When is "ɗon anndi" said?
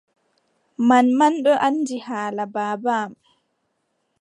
1.43-1.95